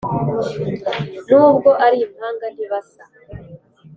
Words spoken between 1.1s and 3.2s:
nubwo ari impanga ntibasa